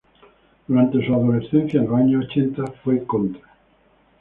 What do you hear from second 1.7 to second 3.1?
en los años ochentas, fue